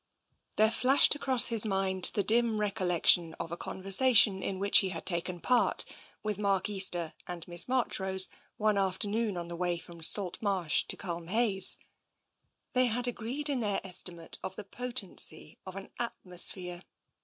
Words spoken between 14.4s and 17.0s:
of the potency of an atmosphere.